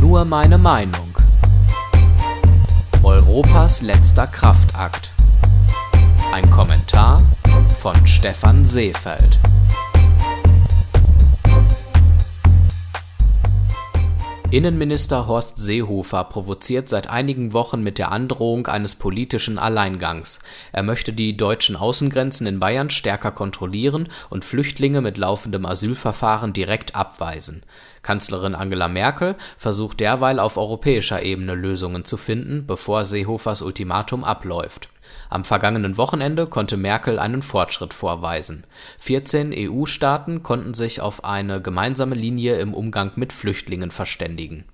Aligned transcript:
Nur 0.00 0.24
meine 0.24 0.58
Meinung. 0.58 1.14
Europas 3.02 3.82
letzter 3.82 4.26
Kraftakt. 4.26 5.10
Ein 6.32 6.50
Kommentar 6.50 7.22
von 7.80 7.94
Stefan 8.06 8.66
Seefeld. 8.66 9.38
Innenminister 14.54 15.26
Horst 15.26 15.56
Seehofer 15.56 16.22
provoziert 16.22 16.88
seit 16.88 17.10
einigen 17.10 17.52
Wochen 17.52 17.82
mit 17.82 17.98
der 17.98 18.12
Androhung 18.12 18.68
eines 18.68 18.94
politischen 18.94 19.58
Alleingangs. 19.58 20.38
Er 20.70 20.84
möchte 20.84 21.12
die 21.12 21.36
deutschen 21.36 21.74
Außengrenzen 21.74 22.46
in 22.46 22.60
Bayern 22.60 22.88
stärker 22.88 23.32
kontrollieren 23.32 24.08
und 24.30 24.44
Flüchtlinge 24.44 25.00
mit 25.00 25.18
laufendem 25.18 25.66
Asylverfahren 25.66 26.52
direkt 26.52 26.94
abweisen. 26.94 27.64
Kanzlerin 28.02 28.54
Angela 28.54 28.86
Merkel 28.86 29.34
versucht 29.58 29.98
derweil 29.98 30.38
auf 30.38 30.56
europäischer 30.56 31.20
Ebene 31.20 31.56
Lösungen 31.56 32.04
zu 32.04 32.16
finden, 32.16 32.64
bevor 32.64 33.06
Seehofers 33.06 33.60
Ultimatum 33.60 34.22
abläuft 34.22 34.88
am 35.30 35.44
vergangenen 35.44 35.96
Wochenende 35.96 36.46
konnte 36.46 36.76
Merkel 36.76 37.18
einen 37.18 37.42
Fortschritt 37.42 37.94
vorweisen. 37.94 38.64
14 38.98 39.52
EU-Staaten 39.56 40.42
konnten 40.42 40.74
sich 40.74 41.00
auf 41.00 41.24
eine 41.24 41.60
gemeinsame 41.60 42.14
Linie 42.14 42.58
im 42.60 42.74
Umgang 42.74 43.12
mit 43.16 43.32
Flüchtlingen 43.32 43.90
verständigen. 43.90 44.64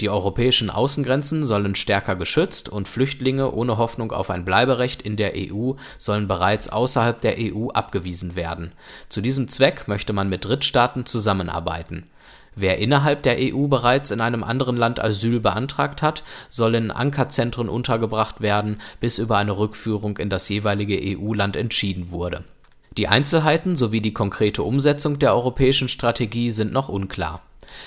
Die 0.00 0.08
europäischen 0.08 0.70
Außengrenzen 0.70 1.44
sollen 1.44 1.74
stärker 1.74 2.16
geschützt 2.16 2.68
und 2.68 2.88
Flüchtlinge 2.88 3.52
ohne 3.52 3.76
Hoffnung 3.76 4.12
auf 4.12 4.30
ein 4.30 4.44
Bleiberecht 4.44 5.02
in 5.02 5.16
der 5.16 5.32
EU 5.36 5.72
sollen 5.98 6.26
bereits 6.26 6.68
außerhalb 6.68 7.20
der 7.20 7.36
EU 7.38 7.68
abgewiesen 7.68 8.34
werden. 8.34 8.72
Zu 9.08 9.20
diesem 9.20 9.48
Zweck 9.48 9.86
möchte 9.88 10.12
man 10.12 10.28
mit 10.28 10.44
Drittstaaten 10.44 11.06
zusammenarbeiten 11.06 12.06
Wer 12.54 12.78
innerhalb 12.78 13.22
der 13.22 13.36
EU 13.38 13.66
bereits 13.66 14.10
in 14.10 14.20
einem 14.20 14.44
anderen 14.44 14.76
Land 14.76 15.02
Asyl 15.02 15.40
beantragt 15.40 16.02
hat, 16.02 16.22
soll 16.48 16.74
in 16.74 16.90
Ankerzentren 16.90 17.68
untergebracht 17.68 18.40
werden, 18.40 18.78
bis 19.00 19.18
über 19.18 19.38
eine 19.38 19.56
Rückführung 19.56 20.18
in 20.18 20.28
das 20.28 20.48
jeweilige 20.48 20.98
EU-Land 21.00 21.56
entschieden 21.56 22.10
wurde. 22.10 22.44
Die 22.98 23.08
Einzelheiten 23.08 23.76
sowie 23.76 24.02
die 24.02 24.12
konkrete 24.12 24.62
Umsetzung 24.62 25.18
der 25.18 25.34
europäischen 25.34 25.88
Strategie 25.88 26.50
sind 26.50 26.74
noch 26.74 26.90
unklar. 26.90 27.40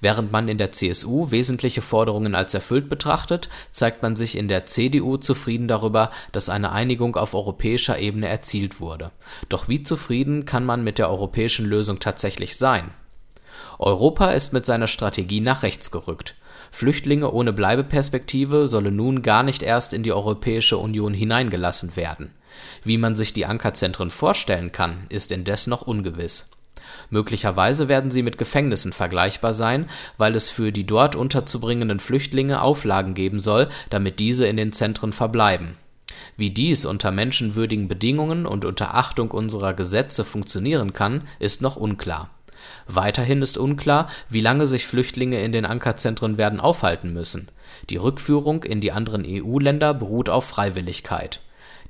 Während 0.00 0.32
man 0.32 0.48
in 0.48 0.56
der 0.56 0.72
CSU 0.72 1.30
wesentliche 1.30 1.82
Forderungen 1.82 2.34
als 2.34 2.54
erfüllt 2.54 2.88
betrachtet, 2.88 3.50
zeigt 3.72 4.02
man 4.02 4.16
sich 4.16 4.38
in 4.38 4.48
der 4.48 4.64
CDU 4.64 5.18
zufrieden 5.18 5.68
darüber, 5.68 6.10
dass 6.32 6.48
eine 6.48 6.72
Einigung 6.72 7.16
auf 7.16 7.34
europäischer 7.34 7.98
Ebene 7.98 8.26
erzielt 8.26 8.80
wurde. 8.80 9.10
Doch 9.50 9.68
wie 9.68 9.82
zufrieden 9.82 10.46
kann 10.46 10.64
man 10.64 10.82
mit 10.82 10.96
der 10.96 11.10
europäischen 11.10 11.66
Lösung 11.66 12.00
tatsächlich 12.00 12.56
sein 12.56 12.90
Europa 13.78 14.30
ist 14.30 14.52
mit 14.52 14.64
seiner 14.66 14.86
Strategie 14.86 15.40
nach 15.40 15.62
rechts 15.62 15.90
gerückt. 15.90 16.34
Flüchtlinge 16.70 17.30
ohne 17.30 17.52
Bleibeperspektive 17.52 18.68
sollen 18.68 18.96
nun 18.96 19.22
gar 19.22 19.42
nicht 19.42 19.62
erst 19.62 19.92
in 19.92 20.02
die 20.02 20.12
Europäische 20.12 20.78
Union 20.78 21.14
hineingelassen 21.14 21.96
werden. 21.96 22.30
Wie 22.84 22.98
man 22.98 23.16
sich 23.16 23.32
die 23.32 23.46
Ankerzentren 23.46 24.10
vorstellen 24.10 24.72
kann, 24.72 25.06
ist 25.08 25.30
indes 25.30 25.66
noch 25.66 25.82
ungewiss. 25.82 26.50
Möglicherweise 27.10 27.88
werden 27.88 28.10
sie 28.10 28.22
mit 28.22 28.38
Gefängnissen 28.38 28.92
vergleichbar 28.92 29.54
sein, 29.54 29.88
weil 30.16 30.34
es 30.34 30.48
für 30.48 30.72
die 30.72 30.86
dort 30.86 31.16
unterzubringenden 31.16 32.00
Flüchtlinge 32.00 32.62
Auflagen 32.62 33.14
geben 33.14 33.40
soll, 33.40 33.68
damit 33.90 34.20
diese 34.20 34.46
in 34.46 34.56
den 34.56 34.72
Zentren 34.72 35.12
verbleiben. 35.12 35.76
Wie 36.36 36.50
dies 36.50 36.84
unter 36.84 37.10
menschenwürdigen 37.10 37.88
Bedingungen 37.88 38.46
und 38.46 38.64
unter 38.64 38.94
Achtung 38.94 39.30
unserer 39.30 39.74
Gesetze 39.74 40.24
funktionieren 40.24 40.92
kann, 40.92 41.22
ist 41.38 41.62
noch 41.62 41.76
unklar 41.76 42.30
Weiterhin 42.86 43.42
ist 43.42 43.58
unklar, 43.58 44.08
wie 44.28 44.40
lange 44.40 44.66
sich 44.66 44.86
Flüchtlinge 44.86 45.40
in 45.40 45.52
den 45.52 45.66
Ankerzentren 45.66 46.38
werden 46.38 46.60
aufhalten 46.60 47.12
müssen. 47.12 47.48
Die 47.90 47.96
Rückführung 47.96 48.64
in 48.64 48.80
die 48.80 48.92
anderen 48.92 49.24
EU-Länder 49.26 49.94
beruht 49.94 50.28
auf 50.28 50.44
Freiwilligkeit. 50.44 51.40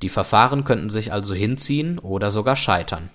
Die 0.03 0.09
Verfahren 0.09 0.65
könnten 0.65 0.91
sich 0.91 1.13
also 1.13 1.35
hinziehen 1.35 1.99
oder 1.99 2.31
sogar 2.31 2.57
scheitern 2.57 3.11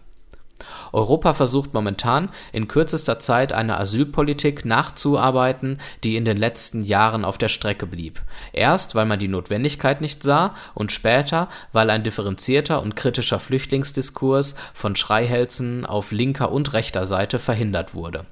Europa 0.92 1.34
versucht 1.34 1.74
momentan, 1.74 2.30
in 2.52 2.68
kürzester 2.68 3.20
Zeit 3.20 3.54
eine 3.54 3.78
Asylpolitik 3.78 4.66
nachzuarbeiten, 4.66 5.80
die 6.04 6.16
in 6.16 6.26
den 6.26 6.38
letzten 6.38 6.84
Jahren 6.84 7.26
auf 7.26 7.38
der 7.38 7.50
Strecke 7.50 7.86
blieb. 7.86 8.22
Erst, 8.54 8.96
weil 8.96 9.06
man 9.06 9.20
die 9.20 9.28
Notwendigkeit 9.28 10.02
nicht 10.02 10.24
sah 10.24 10.56
und 10.74 10.92
später, 10.92 11.48
weil 11.72 11.90
ein 11.90 12.04
differenzierter 12.04 12.82
und 12.82 12.96
kritischer 12.96 13.40
Flüchtlingsdiskurs 13.40 14.56
von 14.74 14.96
Schreihälsen 14.96 15.86
auf 15.86 16.12
linker 16.12 16.52
und 16.52 16.74
rechter 16.74 17.06
Seite 17.06 17.40
verhindert 17.40 17.94
wurde. 17.94 18.26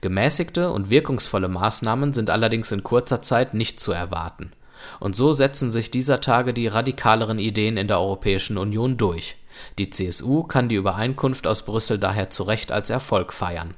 Gemäßigte 0.00 0.70
und 0.70 0.90
wirkungsvolle 0.90 1.48
Maßnahmen 1.48 2.12
sind 2.12 2.30
allerdings 2.30 2.72
in 2.72 2.82
kurzer 2.82 3.22
Zeit 3.22 3.54
nicht 3.54 3.78
zu 3.78 3.92
erwarten. 3.92 4.52
Und 5.00 5.16
so 5.16 5.32
setzen 5.32 5.70
sich 5.70 5.90
dieser 5.90 6.20
Tage 6.20 6.54
die 6.54 6.66
radikaleren 6.66 7.38
Ideen 7.38 7.76
in 7.76 7.88
der 7.88 8.00
Europäischen 8.00 8.58
Union 8.58 8.96
durch 8.96 9.36
die 9.78 9.90
CSU 9.90 10.42
kann 10.42 10.68
die 10.68 10.76
Übereinkunft 10.76 11.46
aus 11.46 11.64
Brüssel 11.64 11.98
daher 11.98 12.30
zu 12.30 12.42
Recht 12.42 12.72
als 12.72 12.90
Erfolg 12.90 13.32
feiern. 13.32 13.74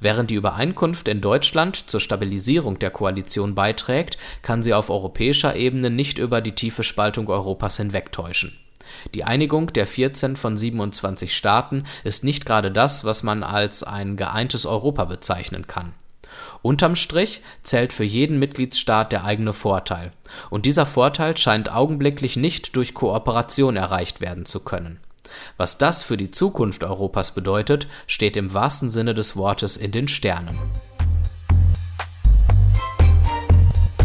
Während 0.00 0.30
die 0.30 0.34
Übereinkunft 0.34 1.06
in 1.08 1.20
Deutschland 1.20 1.88
zur 1.88 2.00
Stabilisierung 2.00 2.78
der 2.78 2.90
Koalition 2.90 3.54
beiträgt, 3.54 4.18
kann 4.42 4.62
sie 4.62 4.74
auf 4.74 4.90
europäischer 4.90 5.54
Ebene 5.56 5.90
nicht 5.90 6.18
über 6.18 6.40
die 6.40 6.54
tiefe 6.54 6.82
Spaltung 6.82 7.28
Europas 7.28 7.76
hinwegtäuschen. 7.76 8.56
Die 9.14 9.22
Einigung 9.22 9.72
der 9.72 9.86
14 9.86 10.36
von 10.36 10.56
27 10.56 11.36
Staaten 11.36 11.84
ist 12.02 12.24
nicht 12.24 12.44
gerade 12.44 12.72
das, 12.72 13.04
was 13.04 13.22
man 13.22 13.44
als 13.44 13.84
ein 13.84 14.16
geeintes 14.16 14.66
Europa 14.66 15.04
bezeichnen 15.04 15.66
kann 15.68 15.94
Unterm 16.62 16.96
Strich 16.96 17.42
zählt 17.62 17.92
für 17.92 18.04
jeden 18.04 18.38
Mitgliedsstaat 18.38 19.12
der 19.12 19.24
eigene 19.24 19.52
Vorteil, 19.52 20.12
und 20.50 20.66
dieser 20.66 20.86
Vorteil 20.86 21.36
scheint 21.36 21.72
augenblicklich 21.72 22.36
nicht 22.36 22.76
durch 22.76 22.94
Kooperation 22.94 23.76
erreicht 23.76 24.20
werden 24.20 24.46
zu 24.46 24.60
können. 24.60 25.00
Was 25.56 25.78
das 25.78 26.02
für 26.02 26.16
die 26.16 26.30
Zukunft 26.30 26.84
Europas 26.84 27.34
bedeutet, 27.34 27.88
steht 28.06 28.36
im 28.36 28.52
wahrsten 28.52 28.90
Sinne 28.90 29.14
des 29.14 29.36
Wortes 29.36 29.76
in 29.76 29.92
den 29.92 30.08
Sternen. 30.08 30.58